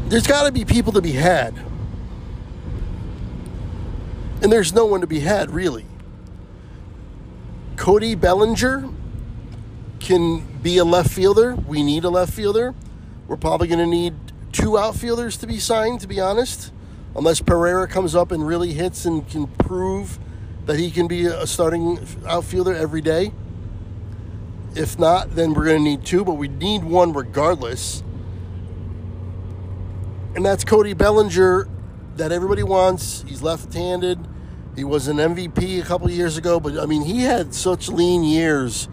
There's 0.07 0.25
got 0.25 0.45
to 0.45 0.51
be 0.51 0.65
people 0.65 0.93
to 0.93 1.01
be 1.01 1.11
had. 1.11 1.55
And 4.41 4.51
there's 4.51 4.73
no 4.73 4.85
one 4.85 5.01
to 5.01 5.07
be 5.07 5.19
had, 5.19 5.51
really. 5.51 5.85
Cody 7.75 8.15
Bellinger 8.15 8.89
can 9.99 10.45
be 10.63 10.77
a 10.77 10.85
left 10.85 11.11
fielder. 11.11 11.55
We 11.55 11.83
need 11.83 12.05
a 12.05 12.09
left 12.09 12.33
fielder. 12.33 12.73
We're 13.27 13.37
probably 13.37 13.67
going 13.67 13.79
to 13.79 13.85
need 13.85 14.13
two 14.51 14.77
outfielders 14.77 15.37
to 15.37 15.47
be 15.47 15.59
signed, 15.59 16.01
to 16.01 16.07
be 16.07 16.19
honest, 16.19 16.71
unless 17.15 17.41
Pereira 17.41 17.87
comes 17.87 18.15
up 18.15 18.31
and 18.31 18.45
really 18.45 18.73
hits 18.73 19.05
and 19.05 19.27
can 19.27 19.47
prove 19.47 20.19
that 20.65 20.77
he 20.77 20.91
can 20.91 21.07
be 21.07 21.25
a 21.25 21.47
starting 21.47 21.99
outfielder 22.27 22.73
every 22.73 23.01
day. 23.01 23.31
If 24.75 24.99
not, 24.99 25.31
then 25.35 25.53
we're 25.53 25.65
going 25.65 25.83
to 25.83 25.83
need 25.83 26.05
two, 26.05 26.23
but 26.23 26.33
we 26.33 26.47
need 26.47 26.83
one 26.83 27.13
regardless. 27.13 28.03
And 30.35 30.45
that's 30.45 30.63
Cody 30.63 30.93
Bellinger 30.93 31.67
that 32.17 32.31
everybody 32.31 32.63
wants. 32.63 33.23
He's 33.27 33.41
left 33.41 33.73
handed. 33.73 34.19
He 34.75 34.83
was 34.83 35.07
an 35.07 35.17
MVP 35.17 35.81
a 35.81 35.83
couple 35.83 36.09
years 36.11 36.37
ago, 36.37 36.59
but 36.59 36.77
I 36.79 36.85
mean, 36.85 37.03
he 37.03 37.23
had 37.23 37.53
such 37.53 37.89
lean 37.89 38.23
years 38.23 38.87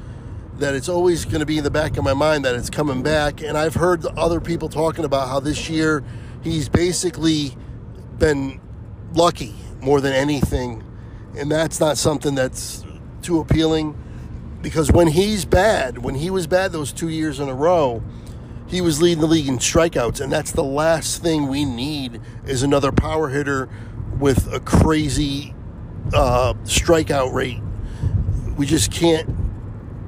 that 0.58 0.74
it's 0.74 0.88
always 0.88 1.24
going 1.24 1.40
to 1.40 1.46
be 1.46 1.58
in 1.58 1.64
the 1.64 1.70
back 1.70 1.96
of 1.96 2.04
my 2.04 2.14
mind 2.14 2.44
that 2.44 2.54
it's 2.54 2.70
coming 2.70 3.02
back. 3.02 3.42
And 3.42 3.58
I've 3.58 3.74
heard 3.74 4.04
other 4.06 4.40
people 4.40 4.68
talking 4.68 5.04
about 5.04 5.28
how 5.28 5.40
this 5.40 5.68
year 5.68 6.02
he's 6.42 6.68
basically 6.68 7.56
been 8.18 8.60
lucky 9.12 9.54
more 9.80 10.00
than 10.00 10.12
anything. 10.12 10.82
And 11.36 11.50
that's 11.50 11.78
not 11.78 11.98
something 11.98 12.34
that's 12.34 12.84
too 13.22 13.40
appealing 13.40 13.96
because 14.62 14.90
when 14.90 15.08
he's 15.08 15.44
bad, 15.44 15.98
when 15.98 16.14
he 16.14 16.30
was 16.30 16.46
bad 16.46 16.72
those 16.72 16.92
two 16.92 17.08
years 17.08 17.38
in 17.38 17.48
a 17.48 17.54
row, 17.54 18.02
he 18.66 18.80
was 18.80 19.00
leading 19.00 19.20
the 19.20 19.26
league 19.28 19.48
in 19.48 19.58
strikeouts. 19.58 20.20
And 20.20 20.32
that's 20.32 20.52
the 20.52 20.64
last 20.64 21.22
thing 21.22 21.48
we 21.48 21.64
need 21.64 22.20
is 22.46 22.62
another 22.62 22.92
power 22.92 23.28
hitter 23.28 23.68
with 24.18 24.52
a 24.52 24.60
crazy 24.60 25.54
uh, 26.14 26.54
strikeout 26.64 27.32
rate. 27.32 27.60
We 28.56 28.64
just 28.64 28.90
can't 28.90 29.28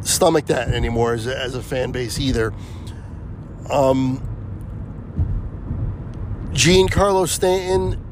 stomach 0.02 0.46
that 0.46 0.68
anymore 0.68 1.14
as 1.14 1.26
a, 1.26 1.38
as 1.38 1.54
a 1.54 1.62
fan 1.62 1.92
base 1.92 2.18
either. 2.18 2.52
Um, 3.70 4.22
Giancarlo 6.52 7.28
Stanton 7.28 8.04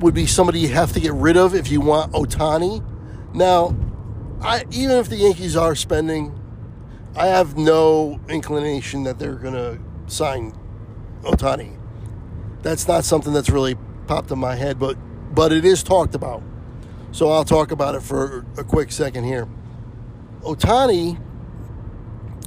would 0.00 0.14
be 0.14 0.26
somebody 0.26 0.60
you 0.60 0.68
have 0.68 0.92
to 0.92 1.00
get 1.00 1.12
rid 1.12 1.36
of 1.36 1.54
if 1.54 1.70
you 1.70 1.80
want 1.80 2.12
Ohtani. 2.12 2.84
Now, 3.34 3.76
I, 4.40 4.64
even 4.70 4.96
if 4.96 5.08
the 5.08 5.16
Yankees 5.16 5.56
are 5.56 5.74
spending, 5.74 6.38
I 7.16 7.26
have 7.26 7.56
no 7.56 8.20
inclination 8.28 9.02
that 9.04 9.18
they're 9.18 9.34
going 9.34 9.54
to 9.54 9.78
sign 10.06 10.56
Ohtani. 11.22 11.76
That's 12.62 12.86
not 12.86 13.04
something 13.04 13.32
that's 13.32 13.50
really 13.50 13.76
popped 14.06 14.30
in 14.30 14.38
my 14.38 14.54
head, 14.54 14.78
but 14.78 14.96
but 15.34 15.52
it 15.52 15.64
is 15.64 15.82
talked 15.82 16.14
about. 16.14 16.42
So 17.12 17.30
I'll 17.30 17.44
talk 17.44 17.70
about 17.70 17.94
it 17.94 18.02
for 18.02 18.44
a 18.56 18.64
quick 18.64 18.90
second 18.90 19.24
here. 19.24 19.48
Ohtani 20.42 21.18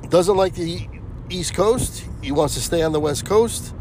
doesn't 0.10 0.36
like 0.36 0.56
the 0.56 0.88
East 1.30 1.54
Coast. 1.54 2.06
He 2.22 2.32
wants 2.32 2.54
to 2.56 2.62
stay 2.62 2.82
on 2.82 2.92
the 2.92 3.00
West 3.00 3.26
Coast. 3.26 3.74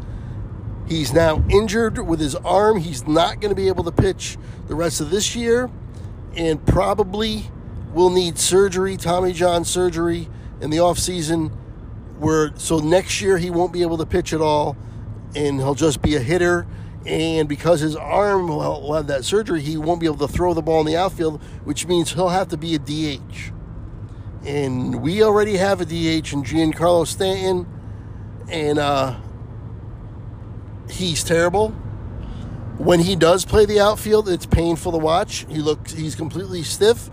He's 0.87 1.13
now 1.13 1.43
injured 1.49 2.05
with 2.05 2.19
his 2.19 2.35
arm. 2.35 2.79
He's 2.79 3.07
not 3.07 3.39
going 3.39 3.49
to 3.49 3.55
be 3.55 3.67
able 3.67 3.83
to 3.85 3.91
pitch 3.91 4.37
the 4.67 4.75
rest 4.75 4.99
of 4.99 5.09
this 5.09 5.35
year 5.35 5.69
and 6.35 6.65
probably 6.65 7.49
will 7.93 8.09
need 8.09 8.37
surgery, 8.37 8.97
Tommy 8.97 9.33
John 9.33 9.63
surgery 9.65 10.29
in 10.59 10.69
the 10.69 10.77
offseason 10.77 11.51
where 12.19 12.51
so 12.55 12.79
next 12.79 13.21
year 13.21 13.37
he 13.37 13.49
won't 13.49 13.73
be 13.73 13.81
able 13.81 13.97
to 13.97 14.05
pitch 14.05 14.31
at 14.33 14.41
all 14.41 14.77
and 15.35 15.59
he'll 15.59 15.75
just 15.75 16.01
be 16.01 16.15
a 16.15 16.19
hitter 16.19 16.67
and 17.05 17.49
because 17.49 17.79
his 17.79 17.95
arm 17.95 18.47
will 18.47 18.93
have 18.93 19.07
that 19.07 19.25
surgery, 19.25 19.61
he 19.61 19.75
won't 19.75 19.99
be 19.99 20.05
able 20.05 20.27
to 20.27 20.27
throw 20.27 20.53
the 20.53 20.61
ball 20.61 20.81
in 20.81 20.85
the 20.85 20.95
outfield, 20.95 21.41
which 21.63 21.87
means 21.87 22.13
he'll 22.13 22.29
have 22.29 22.49
to 22.49 22.57
be 22.57 22.75
a 22.75 22.79
DH 22.79 23.51
and 24.45 25.01
we 25.01 25.23
already 25.23 25.57
have 25.57 25.81
a 25.81 25.85
DH 25.85 26.33
in 26.33 26.43
Giancarlo 26.43 27.05
Stanton, 27.05 27.67
and 28.49 28.79
uh, 28.79 29.15
he's 30.89 31.23
terrible. 31.23 31.69
When 32.77 32.99
he 32.99 33.15
does 33.15 33.45
play 33.45 33.65
the 33.65 33.79
outfield, 33.79 34.27
it's 34.27 34.45
painful 34.45 34.93
to 34.93 34.97
watch. 34.97 35.45
He 35.47 35.57
looks 35.57 35.93
he's 35.93 36.15
completely 36.15 36.63
stiff. 36.63 37.09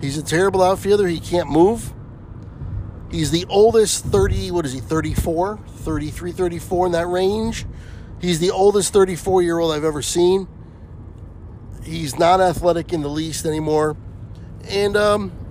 He's 0.00 0.16
a 0.16 0.22
terrible 0.22 0.62
outfielder. 0.62 1.06
He 1.06 1.20
can't 1.20 1.50
move. 1.50 1.92
He's 3.10 3.30
the 3.30 3.44
oldest 3.50 4.06
30, 4.06 4.50
what 4.52 4.64
is 4.64 4.72
he, 4.72 4.80
34, 4.80 5.58
33, 5.58 6.32
34 6.32 6.86
in 6.86 6.92
that 6.92 7.06
range. 7.06 7.66
He's 8.22 8.40
the 8.40 8.50
oldest 8.50 8.94
34 8.94 9.42
year 9.42 9.58
old 9.58 9.72
I've 9.72 9.84
ever 9.84 10.00
seen. 10.00 10.48
He's 11.84 12.18
not 12.18 12.40
athletic 12.40 12.92
in 12.92 13.02
the 13.02 13.10
least 13.10 13.44
anymore. 13.44 13.96
And 14.68 14.96
um, 14.96 15.41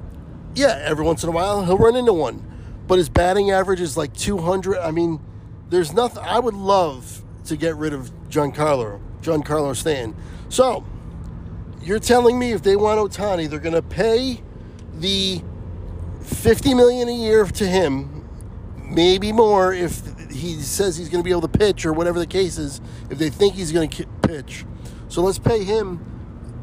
yeah, 0.55 0.81
every 0.83 1.05
once 1.05 1.23
in 1.23 1.29
a 1.29 1.31
while 1.31 1.65
he'll 1.65 1.77
run 1.77 1.95
into 1.95 2.13
one. 2.13 2.47
But 2.87 2.97
his 2.97 3.09
batting 3.09 3.51
average 3.51 3.79
is 3.79 3.95
like 3.95 4.13
200. 4.13 4.77
I 4.77 4.91
mean, 4.91 5.19
there's 5.69 5.93
nothing. 5.93 6.23
I 6.23 6.39
would 6.39 6.55
love 6.55 7.23
to 7.45 7.55
get 7.55 7.75
rid 7.75 7.93
of 7.93 8.11
Giancarlo, 8.29 8.99
Giancarlo 9.21 9.75
Stanton. 9.75 10.15
So, 10.49 10.85
you're 11.81 11.99
telling 11.99 12.37
me 12.37 12.51
if 12.51 12.61
they 12.61 12.75
want 12.75 12.99
Ohtani, 12.99 13.49
they're 13.49 13.59
going 13.59 13.75
to 13.75 13.81
pay 13.81 14.41
the 14.93 15.41
50 16.21 16.73
million 16.73 17.09
a 17.09 17.13
year 17.13 17.45
to 17.45 17.65
him, 17.65 18.27
maybe 18.77 19.31
more 19.31 19.73
if 19.73 20.01
he 20.29 20.55
says 20.55 20.97
he's 20.97 21.09
going 21.09 21.23
to 21.23 21.25
be 21.25 21.31
able 21.31 21.41
to 21.41 21.47
pitch 21.47 21.85
or 21.85 21.93
whatever 21.93 22.19
the 22.19 22.27
case 22.27 22.57
is, 22.57 22.81
if 23.09 23.17
they 23.17 23.29
think 23.29 23.55
he's 23.55 23.71
going 23.71 23.89
to 23.89 24.05
pitch. 24.21 24.65
So 25.07 25.21
let's 25.21 25.39
pay 25.39 25.63
him 25.63 26.05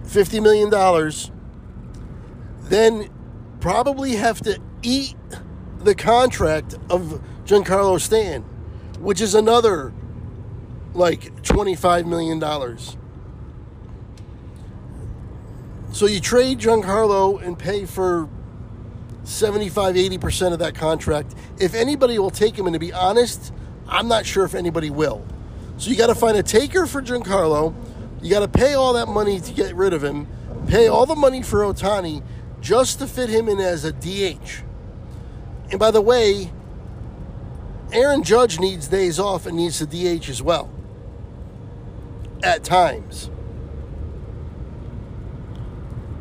50 0.06 0.40
million 0.40 0.70
dollars. 0.70 1.30
Then 2.62 3.10
probably 3.60 4.16
have 4.16 4.40
to 4.42 4.60
eat 4.82 5.16
the 5.80 5.94
contract 5.94 6.74
of 6.90 7.22
Giancarlo 7.44 8.00
Stan, 8.00 8.42
which 9.00 9.20
is 9.20 9.34
another 9.34 9.92
like 10.94 11.34
$25 11.42 12.06
million. 12.06 12.40
So 15.92 16.06
you 16.06 16.20
trade 16.20 16.58
Giancarlo 16.58 17.42
and 17.42 17.58
pay 17.58 17.86
for 17.86 18.28
75, 19.24 19.94
80% 19.94 20.52
of 20.52 20.58
that 20.60 20.74
contract. 20.74 21.34
If 21.58 21.74
anybody 21.74 22.18
will 22.18 22.30
take 22.30 22.58
him, 22.58 22.66
and 22.66 22.74
to 22.74 22.78
be 22.78 22.92
honest, 22.92 23.52
I'm 23.86 24.08
not 24.08 24.26
sure 24.26 24.44
if 24.44 24.54
anybody 24.54 24.90
will. 24.90 25.24
So 25.76 25.90
you 25.90 25.96
got 25.96 26.08
to 26.08 26.14
find 26.14 26.36
a 26.36 26.42
taker 26.42 26.86
for 26.86 27.00
Giancarlo. 27.00 27.74
You 28.22 28.30
got 28.30 28.40
to 28.40 28.48
pay 28.48 28.74
all 28.74 28.94
that 28.94 29.06
money 29.06 29.40
to 29.40 29.52
get 29.52 29.74
rid 29.74 29.92
of 29.92 30.02
him, 30.02 30.26
pay 30.66 30.88
all 30.88 31.06
the 31.06 31.14
money 31.14 31.42
for 31.42 31.60
Ohtani, 31.60 32.22
just 32.60 32.98
to 32.98 33.06
fit 33.06 33.30
him 33.30 33.48
in 33.48 33.58
as 33.58 33.84
a 33.84 33.92
DH. 33.92 34.62
And 35.70 35.78
by 35.78 35.90
the 35.90 36.00
way, 36.00 36.50
Aaron 37.92 38.22
Judge 38.22 38.58
needs 38.58 38.88
days 38.88 39.18
off 39.18 39.46
and 39.46 39.56
needs 39.56 39.78
to 39.78 39.86
DH 39.86 40.28
as 40.28 40.42
well. 40.42 40.70
At 42.42 42.64
times. 42.64 43.30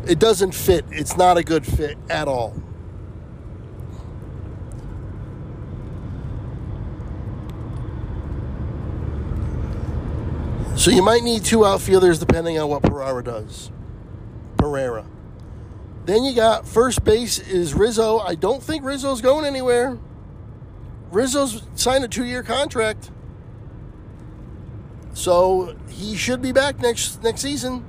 It 0.07 0.19
doesn't 0.19 0.53
fit. 0.53 0.85
It's 0.89 1.17
not 1.17 1.37
a 1.37 1.43
good 1.43 1.65
fit 1.65 1.97
at 2.09 2.27
all. 2.27 2.55
So 10.77 10.91
you 10.91 11.01
might 11.01 11.23
need 11.23 11.43
two 11.43 11.65
outfielders 11.65 12.19
depending 12.19 12.57
on 12.59 12.69
what 12.69 12.83
Pereira 12.83 13.23
does. 13.23 13.71
Pereira. 14.57 15.05
Then 16.07 16.23
you 16.23 16.33
got 16.33 16.65
first 16.65 17.03
base 17.03 17.37
is 17.37 17.73
Rizzo. 17.73 18.19
I 18.19 18.35
don't 18.35 18.63
think 18.63 18.85
Rizzo's 18.85 19.19
going 19.19 19.43
anywhere. 19.43 19.99
Rizzo's 21.11 21.63
signed 21.75 22.05
a 22.05 22.07
two 22.07 22.23
year 22.23 22.43
contract. 22.43 23.11
So 25.13 25.75
he 25.89 26.15
should 26.15 26.41
be 26.41 26.53
back 26.53 26.79
next 26.79 27.21
next 27.23 27.41
season. 27.41 27.83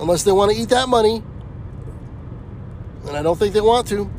Unless 0.00 0.22
they 0.22 0.32
want 0.32 0.50
to 0.50 0.56
eat 0.56 0.70
that 0.70 0.88
money. 0.88 1.22
And 3.06 3.14
I 3.14 3.22
don't 3.22 3.38
think 3.38 3.52
they 3.52 3.60
want 3.60 3.86
to. 3.88 4.10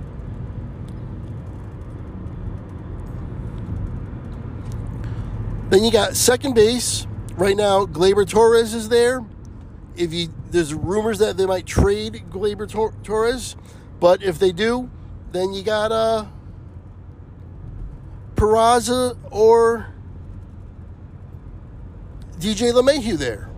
Then 5.71 5.83
you 5.83 5.91
got 5.91 6.15
second 6.15 6.53
base. 6.53 7.07
Right 7.35 7.57
now, 7.57 7.87
Gleyber 7.87 8.29
Torres 8.29 8.75
is 8.75 8.89
there. 8.89 9.25
If 9.95 10.13
you 10.13 10.29
there's 10.51 10.73
rumors 10.73 11.19
that 11.19 11.37
they 11.37 11.45
might 11.45 11.65
trade 11.65 12.23
Gleyber 12.29 12.69
Tor- 12.69 12.93
Torres, 13.03 13.55
but 13.99 14.23
if 14.23 14.39
they 14.39 14.51
do, 14.51 14.89
then 15.31 15.53
you 15.53 15.63
got 15.63 15.91
uh 15.91 16.25
Peraza 18.35 19.17
or 19.31 19.93
DJ 22.39 22.71
LeMahieu 22.71 23.17
there. 23.17 23.49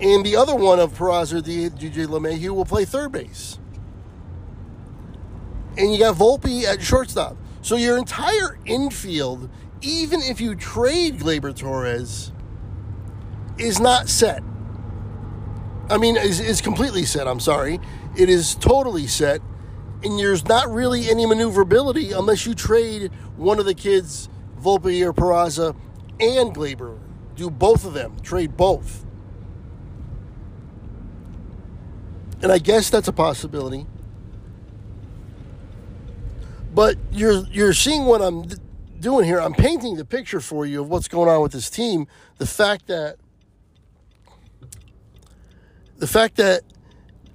And 0.00 0.24
the 0.24 0.36
other 0.36 0.54
one 0.54 0.80
of 0.80 0.94
Peraza 0.94 1.38
or 1.38 1.42
DJ 1.42 2.06
LeMahieu 2.06 2.50
will 2.50 2.64
play 2.64 2.86
third 2.86 3.12
base. 3.12 3.58
And 5.76 5.92
you 5.92 5.98
got 5.98 6.16
Volpe 6.16 6.64
at 6.64 6.82
shortstop. 6.82 7.36
So 7.62 7.76
your 7.76 7.98
entire 7.98 8.58
infield, 8.64 9.50
even 9.82 10.22
if 10.22 10.40
you 10.40 10.54
trade 10.54 11.18
Gleyber 11.18 11.54
Torres, 11.54 12.32
is 13.58 13.78
not 13.78 14.08
set. 14.08 14.42
I 15.90 15.98
mean, 15.98 16.16
is 16.16 16.60
completely 16.60 17.04
set, 17.04 17.26
I'm 17.26 17.40
sorry. 17.40 17.80
It 18.16 18.28
is 18.28 18.54
totally 18.54 19.06
set. 19.06 19.40
And 20.02 20.18
there's 20.18 20.46
not 20.46 20.70
really 20.70 21.10
any 21.10 21.26
maneuverability 21.26 22.12
unless 22.12 22.46
you 22.46 22.54
trade 22.54 23.12
one 23.36 23.58
of 23.58 23.66
the 23.66 23.74
kids, 23.74 24.30
Volpe 24.58 25.02
or 25.02 25.12
Peraza, 25.12 25.76
and 26.20 26.54
Gleyber. 26.54 26.98
Do 27.34 27.50
both 27.50 27.84
of 27.84 27.92
them. 27.92 28.18
Trade 28.20 28.56
both. 28.56 29.04
And 32.42 32.50
I 32.50 32.58
guess 32.58 32.88
that's 32.88 33.08
a 33.08 33.12
possibility. 33.12 33.86
But 36.72 36.96
you're 37.10 37.44
you're 37.50 37.74
seeing 37.74 38.04
what 38.04 38.22
I'm 38.22 38.44
doing 39.00 39.24
here. 39.24 39.40
I'm 39.40 39.52
painting 39.52 39.96
the 39.96 40.04
picture 40.04 40.40
for 40.40 40.64
you 40.64 40.80
of 40.80 40.88
what's 40.88 41.08
going 41.08 41.28
on 41.28 41.42
with 41.42 41.52
this 41.52 41.68
team. 41.68 42.06
The 42.38 42.46
fact 42.46 42.86
that 42.86 43.16
the 46.00 46.06
fact 46.06 46.36
that 46.36 46.62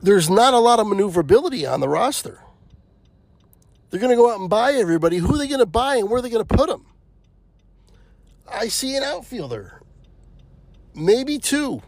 there's 0.02 0.30
not 0.30 0.54
a 0.56 0.58
lot 0.58 0.80
of 0.80 0.88
maneuverability 0.88 1.66
on 1.66 1.80
the 1.80 1.88
roster. 1.88 2.42
They're 3.90 4.00
going 4.00 4.10
to 4.10 4.18
go 4.18 4.32
out 4.32 4.40
and 4.40 4.50
buy 4.50 4.74
everybody. 4.74 5.18
Who 5.18 5.36
are 5.36 5.38
they 5.38 5.48
going 5.48 5.60
to 5.60 5.68
buy 5.68 5.98
and 5.98 6.10
where 6.10 6.18
are 6.18 6.22
they 6.22 6.32
going 6.32 6.46
to 6.46 6.56
put 6.56 6.68
them? 6.68 6.86
I 8.52 8.68
see 8.68 8.96
an 8.98 9.04
outfielder, 9.04 9.82
maybe 10.94 11.38
two. 11.38 11.82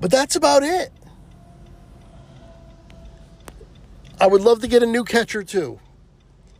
But 0.00 0.10
that's 0.10 0.34
about 0.34 0.62
it. 0.62 0.90
I 4.20 4.26
would 4.26 4.40
love 4.40 4.60
to 4.62 4.68
get 4.68 4.82
a 4.82 4.86
new 4.86 5.04
catcher 5.04 5.42
too. 5.42 5.80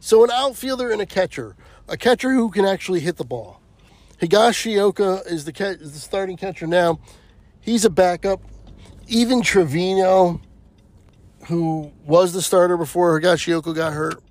So, 0.00 0.22
an 0.22 0.30
outfielder 0.30 0.90
and 0.90 1.00
a 1.00 1.06
catcher. 1.06 1.56
A 1.88 1.96
catcher 1.96 2.32
who 2.32 2.50
can 2.50 2.64
actually 2.64 3.00
hit 3.00 3.16
the 3.16 3.24
ball. 3.24 3.57
Higashioka 4.20 5.26
is 5.26 5.44
the, 5.44 5.52
is 5.80 5.92
the 5.92 5.98
starting 5.98 6.36
catcher 6.36 6.66
now. 6.66 6.98
He's 7.60 7.84
a 7.84 7.90
backup. 7.90 8.40
Even 9.06 9.42
Trevino, 9.42 10.40
who 11.46 11.92
was 12.04 12.32
the 12.32 12.42
starter 12.42 12.76
before 12.76 13.18
Higashioka 13.20 13.74
got 13.74 13.92
hurt. 13.92 14.22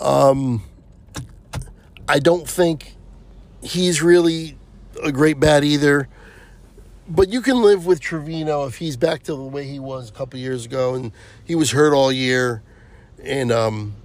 Um, 0.00 0.62
I 2.06 2.20
don't 2.20 2.48
think 2.48 2.94
he's 3.62 4.00
really 4.00 4.56
a 5.02 5.10
great 5.10 5.40
bat 5.40 5.64
either. 5.64 6.08
But 7.08 7.30
you 7.30 7.40
can 7.40 7.62
live 7.62 7.86
with 7.86 8.00
Trevino 8.00 8.66
if 8.66 8.76
he's 8.76 8.96
back 8.96 9.22
to 9.24 9.34
the 9.34 9.42
way 9.42 9.66
he 9.66 9.80
was 9.80 10.10
a 10.10 10.12
couple 10.12 10.38
years 10.38 10.66
ago, 10.66 10.94
and 10.94 11.10
he 11.44 11.54
was 11.54 11.70
hurt 11.70 11.94
all 11.94 12.12
year. 12.12 12.62
And 13.22 13.50
um, 13.50 13.96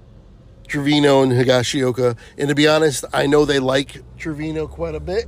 Trevino 0.68 1.24
and 1.24 1.32
Higashioka. 1.32 2.18
And 2.38 2.50
to 2.50 2.56
be 2.56 2.68
honest, 2.68 3.06
I 3.14 3.28
know 3.28 3.46
they 3.46 3.60
like 3.60 4.02
Trevino 4.18 4.68
quite 4.68 4.96
a 4.96 5.00
bit. 5.00 5.28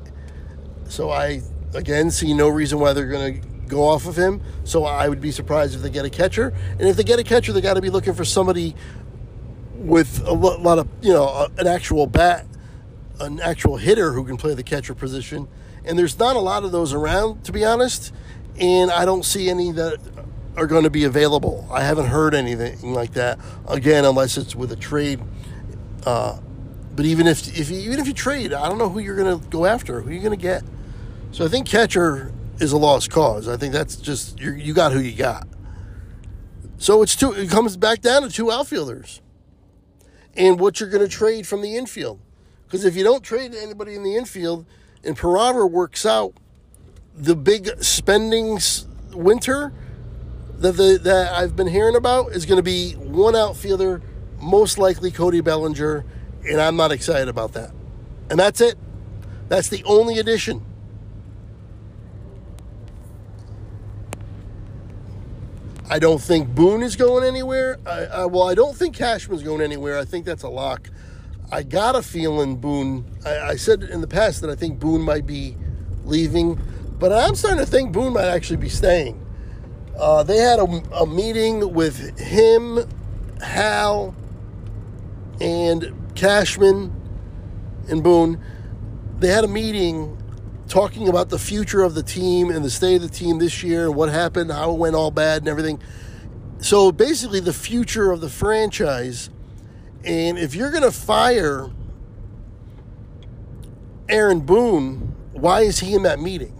So 0.87 1.09
I, 1.09 1.41
again, 1.73 2.11
see 2.11 2.33
no 2.33 2.47
reason 2.47 2.79
why 2.79 2.93
they're 2.93 3.07
going 3.07 3.41
to 3.41 3.47
go 3.67 3.83
off 3.83 4.07
of 4.07 4.15
him. 4.15 4.41
So 4.63 4.85
I 4.85 5.09
would 5.09 5.21
be 5.21 5.31
surprised 5.31 5.75
if 5.75 5.81
they 5.81 5.89
get 5.89 6.05
a 6.05 6.09
catcher. 6.09 6.53
And 6.71 6.83
if 6.83 6.95
they 6.95 7.03
get 7.03 7.19
a 7.19 7.23
catcher, 7.23 7.53
they 7.53 7.61
got 7.61 7.75
to 7.75 7.81
be 7.81 7.89
looking 7.89 8.13
for 8.13 8.25
somebody 8.25 8.75
with 9.75 10.25
a 10.25 10.33
lot 10.33 10.79
of, 10.79 10.87
you 11.01 11.13
know, 11.13 11.47
an 11.57 11.67
actual 11.67 12.07
bat, 12.07 12.45
an 13.19 13.39
actual 13.39 13.77
hitter 13.77 14.13
who 14.13 14.23
can 14.25 14.37
play 14.37 14.53
the 14.53 14.63
catcher 14.63 14.95
position. 14.95 15.47
And 15.83 15.97
there's 15.99 16.17
not 16.17 16.35
a 16.35 16.39
lot 16.39 16.63
of 16.63 16.71
those 16.71 16.93
around, 16.93 17.43
to 17.45 17.51
be 17.51 17.65
honest. 17.65 18.13
And 18.59 18.89
I 18.89 19.05
don't 19.05 19.25
see 19.25 19.49
any 19.49 19.71
that 19.73 19.99
are 20.57 20.67
going 20.67 20.83
to 20.83 20.89
be 20.89 21.03
available. 21.03 21.67
I 21.71 21.83
haven't 21.83 22.07
heard 22.07 22.33
anything 22.33 22.93
like 22.93 23.13
that 23.13 23.39
again, 23.67 24.05
unless 24.05 24.37
it's 24.37 24.55
with 24.55 24.71
a 24.71 24.75
trade. 24.75 25.21
Uh, 26.05 26.39
but 26.95 27.05
even 27.05 27.27
if, 27.27 27.59
if 27.59 27.69
you, 27.69 27.79
even 27.79 27.99
if 27.99 28.07
you 28.07 28.13
trade, 28.13 28.53
I 28.53 28.69
don't 28.69 28.77
know 28.77 28.89
who 28.89 28.99
you're 28.99 29.17
going 29.17 29.39
to 29.39 29.47
go 29.47 29.65
after. 29.65 30.01
Who 30.01 30.11
you're 30.11 30.23
going 30.23 30.37
to 30.37 30.41
get. 30.41 30.63
So 31.31 31.43
I 31.43 31.49
think 31.49 31.67
catcher 31.67 32.31
is 32.59 32.71
a 32.71 32.77
lost 32.77 33.11
cause. 33.11 33.47
I 33.47 33.57
think 33.57 33.73
that's 33.73 33.97
just 33.97 34.39
you 34.39 34.73
got 34.73 34.93
who 34.93 34.99
you 34.99 35.15
got. 35.15 35.47
So 36.77 37.01
it's 37.01 37.15
two. 37.15 37.33
It 37.33 37.49
comes 37.49 37.75
back 37.75 38.01
down 38.01 38.21
to 38.21 38.29
two 38.29 38.51
outfielders, 38.51 39.21
and 40.35 40.59
what 40.59 40.79
you're 40.79 40.89
going 40.89 41.03
to 41.03 41.09
trade 41.09 41.47
from 41.47 41.61
the 41.61 41.75
infield. 41.75 42.19
Because 42.65 42.85
if 42.85 42.95
you 42.95 43.03
don't 43.03 43.23
trade 43.23 43.53
anybody 43.53 43.95
in 43.95 44.03
the 44.03 44.15
infield, 44.15 44.65
and 45.03 45.17
Peraza 45.17 45.69
works 45.69 46.05
out, 46.05 46.33
the 47.13 47.35
big 47.35 47.83
spendings 47.83 48.87
winter 49.13 49.73
that 50.59 50.73
the, 50.73 50.99
that 51.03 51.33
I've 51.33 51.55
been 51.55 51.67
hearing 51.67 51.95
about 51.95 52.31
is 52.31 52.45
going 52.45 52.57
to 52.57 52.63
be 52.63 52.93
one 52.93 53.35
outfielder, 53.35 54.01
most 54.41 54.77
likely 54.77 55.11
Cody 55.11 55.41
Bellinger, 55.41 56.05
and 56.47 56.61
I'm 56.61 56.75
not 56.75 56.91
excited 56.91 57.27
about 57.27 57.53
that. 57.53 57.71
And 58.29 58.39
that's 58.39 58.61
it. 58.61 58.77
That's 59.49 59.69
the 59.69 59.83
only 59.83 60.17
addition. 60.17 60.65
I 65.87 65.99
don't 65.99 66.21
think 66.21 66.55
Boone 66.55 66.81
is 66.81 66.95
going 66.95 67.23
anywhere. 67.23 67.77
I, 67.85 68.05
I, 68.05 68.25
well, 68.25 68.49
I 68.49 68.55
don't 68.55 68.75
think 68.75 68.95
Cashman's 68.95 69.43
going 69.43 69.61
anywhere. 69.61 69.99
I 69.99 70.05
think 70.05 70.25
that's 70.25 70.41
a 70.43 70.49
lock. 70.49 70.89
I 71.51 71.61
got 71.61 71.95
a 71.95 72.01
feeling 72.01 72.57
Boone. 72.57 73.05
I, 73.23 73.39
I 73.39 73.55
said 73.55 73.83
in 73.83 74.01
the 74.01 74.07
past 74.07 74.41
that 74.41 74.49
I 74.49 74.55
think 74.55 74.79
Boone 74.79 75.01
might 75.01 75.27
be 75.27 75.55
leaving, 76.03 76.59
but 76.97 77.11
I'm 77.11 77.35
starting 77.35 77.59
to 77.59 77.67
think 77.67 77.91
Boone 77.91 78.13
might 78.13 78.27
actually 78.27 78.57
be 78.57 78.69
staying. 78.69 79.24
Uh, 79.97 80.23
they 80.23 80.37
had 80.37 80.59
a, 80.59 80.63
a, 80.93 81.07
meeting 81.07 81.73
with 81.73 82.19
him, 82.19 82.79
Hal, 83.41 84.13
and 85.39 85.93
Cashman 86.15 86.93
and 87.87 88.03
Boone. 88.03 88.43
They 89.19 89.29
had 89.29 89.45
a 89.45 89.47
meeting 89.47 90.21
talking 90.67 91.07
about 91.07 91.29
the 91.29 91.39
future 91.39 91.81
of 91.83 91.95
the 91.95 92.03
team 92.03 92.49
and 92.49 92.65
the 92.65 92.69
state 92.69 92.95
of 92.95 93.03
the 93.03 93.07
team 93.07 93.39
this 93.39 93.63
year 93.63 93.85
and 93.85 93.95
what 93.95 94.09
happened, 94.09 94.51
how 94.51 94.71
it 94.71 94.77
went 94.77 94.95
all 94.95 95.11
bad 95.11 95.43
and 95.43 95.47
everything. 95.47 95.79
So 96.59 96.91
basically, 96.91 97.39
the 97.39 97.53
future 97.53 98.11
of 98.11 98.21
the 98.21 98.29
franchise. 98.29 99.29
And 100.03 100.37
if 100.37 100.55
you're 100.55 100.71
going 100.71 100.83
to 100.83 100.91
fire 100.91 101.69
Aaron 104.09 104.41
Boone, 104.41 105.15
why 105.31 105.61
is 105.61 105.79
he 105.79 105.93
in 105.93 106.03
that 106.03 106.19
meeting? 106.19 106.54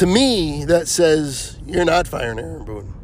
To 0.00 0.06
me, 0.06 0.64
that 0.64 0.88
says 0.88 1.58
you're 1.66 1.84
not 1.84 2.08
firing 2.08 2.38
Aaron 2.38 2.64
Boone. 2.64 2.94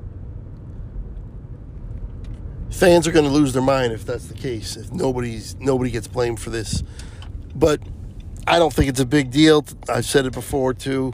Fans 2.70 3.06
are 3.06 3.12
going 3.12 3.26
to 3.26 3.30
lose 3.30 3.52
their 3.52 3.60
mind 3.60 3.92
if 3.92 4.06
that's 4.06 4.28
the 4.28 4.34
case. 4.34 4.78
If 4.78 4.90
nobody's 4.90 5.56
nobody 5.56 5.90
gets 5.90 6.08
blamed 6.08 6.40
for 6.40 6.48
this, 6.48 6.82
but 7.54 7.82
I 8.46 8.58
don't 8.58 8.72
think 8.72 8.88
it's 8.88 8.98
a 8.98 9.04
big 9.04 9.30
deal. 9.30 9.62
I've 9.90 10.06
said 10.06 10.24
it 10.24 10.32
before 10.32 10.72
too. 10.72 11.12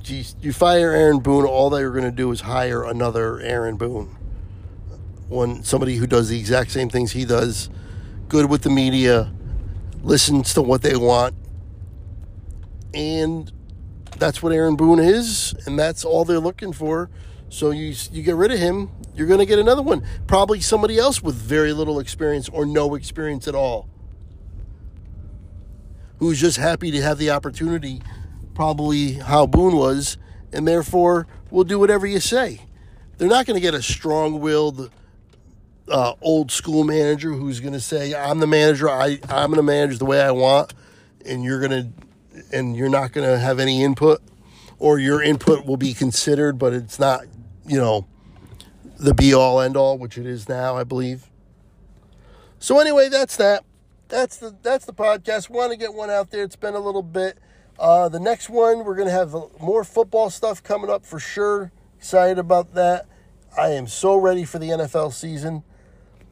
Geez, 0.00 0.34
you 0.40 0.54
fire 0.54 0.92
Aaron 0.92 1.18
Boone, 1.18 1.44
all 1.44 1.68
they're 1.68 1.90
going 1.90 2.04
to 2.04 2.10
do 2.10 2.32
is 2.32 2.40
hire 2.40 2.82
another 2.82 3.40
Aaron 3.40 3.76
Boone. 3.76 4.16
One 5.28 5.64
somebody 5.64 5.96
who 5.96 6.06
does 6.06 6.30
the 6.30 6.40
exact 6.40 6.70
same 6.70 6.88
things 6.88 7.12
he 7.12 7.26
does, 7.26 7.68
good 8.30 8.48
with 8.48 8.62
the 8.62 8.70
media, 8.70 9.34
listens 10.02 10.54
to 10.54 10.62
what 10.62 10.80
they 10.80 10.96
want, 10.96 11.34
and 12.94 13.52
that's 14.12 14.42
what 14.42 14.52
Aaron 14.52 14.76
Boone 14.76 14.98
is, 14.98 15.54
and 15.66 15.78
that's 15.78 16.04
all 16.04 16.24
they're 16.24 16.38
looking 16.38 16.72
for. 16.72 17.10
So 17.48 17.70
you 17.70 17.94
you 18.12 18.22
get 18.22 18.34
rid 18.34 18.52
of 18.52 18.58
him, 18.58 18.90
you're 19.14 19.26
going 19.26 19.40
to 19.40 19.46
get 19.46 19.58
another 19.58 19.82
one. 19.82 20.04
Probably 20.26 20.60
somebody 20.60 20.98
else 20.98 21.22
with 21.22 21.34
very 21.34 21.72
little 21.72 21.98
experience 21.98 22.48
or 22.48 22.66
no 22.66 22.94
experience 22.94 23.48
at 23.48 23.54
all. 23.54 23.88
Who's 26.18 26.40
just 26.40 26.58
happy 26.58 26.90
to 26.90 27.00
have 27.00 27.18
the 27.18 27.30
opportunity, 27.30 28.02
probably 28.54 29.14
how 29.14 29.46
Boone 29.46 29.76
was, 29.76 30.18
and 30.52 30.66
therefore 30.66 31.26
will 31.50 31.64
do 31.64 31.78
whatever 31.78 32.06
you 32.06 32.20
say. 32.20 32.60
They're 33.16 33.28
not 33.28 33.46
going 33.46 33.56
to 33.56 33.60
get 33.60 33.74
a 33.74 33.82
strong 33.82 34.40
willed, 34.40 34.90
uh, 35.88 36.14
old 36.20 36.50
school 36.50 36.84
manager 36.84 37.32
who's 37.32 37.60
going 37.60 37.72
to 37.72 37.80
say, 37.80 38.14
I'm 38.14 38.40
the 38.40 38.46
manager, 38.46 38.88
I, 38.90 39.20
I'm 39.28 39.50
going 39.50 39.56
to 39.56 39.62
manage 39.62 39.98
the 39.98 40.04
way 40.04 40.20
I 40.20 40.32
want 40.32 40.74
and 41.28 41.44
you're 41.44 41.60
gonna 41.60 41.90
and 42.52 42.76
you're 42.76 42.88
not 42.88 43.12
gonna 43.12 43.38
have 43.38 43.58
any 43.58 43.82
input, 43.82 44.20
or 44.78 44.98
your 44.98 45.22
input 45.22 45.66
will 45.66 45.76
be 45.76 45.94
considered, 45.94 46.58
but 46.58 46.72
it's 46.72 46.98
not, 46.98 47.22
you 47.66 47.78
know, 47.78 48.06
the 48.98 49.14
be 49.14 49.32
all 49.32 49.60
end 49.60 49.76
all, 49.76 49.98
which 49.98 50.18
it 50.18 50.26
is 50.26 50.48
now, 50.48 50.76
I 50.76 50.84
believe. 50.84 51.28
So 52.58 52.80
anyway, 52.80 53.08
that's 53.08 53.36
that. 53.36 53.64
That's 54.08 54.38
the 54.38 54.56
that's 54.62 54.84
the 54.86 54.94
podcast. 54.94 55.50
Want 55.50 55.70
to 55.72 55.78
get 55.78 55.94
one 55.94 56.10
out 56.10 56.30
there. 56.30 56.42
It's 56.42 56.56
been 56.56 56.74
a 56.74 56.80
little 56.80 57.02
bit. 57.02 57.38
Uh, 57.78 58.08
the 58.08 58.18
next 58.18 58.48
one, 58.50 58.84
we're 58.84 58.96
gonna 58.96 59.10
have 59.10 59.34
more 59.60 59.84
football 59.84 60.30
stuff 60.30 60.62
coming 60.62 60.90
up 60.90 61.04
for 61.06 61.20
sure. 61.20 61.70
Excited 61.96 62.38
about 62.38 62.74
that. 62.74 63.06
I 63.56 63.70
am 63.70 63.86
so 63.86 64.16
ready 64.16 64.44
for 64.44 64.58
the 64.58 64.68
NFL 64.70 65.12
season. 65.12 65.62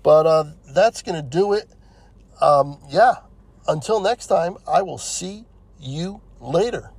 But 0.03 0.27
uh, 0.27 0.45
that's 0.69 1.03
gonna 1.03 1.23
do 1.23 1.53
it. 1.53 1.69
Um, 2.41 2.79
yeah. 2.89 3.15
Until 3.69 4.01
next 4.01 4.29
time, 4.29 4.57
I 4.67 4.83
will 4.83 4.99
see 4.99 5.45
you 5.87 6.21
later. 6.41 6.96